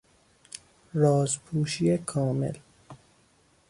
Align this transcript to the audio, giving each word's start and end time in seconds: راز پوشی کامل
راز 0.93 1.39
پوشی 1.39 1.97
کامل 1.97 2.55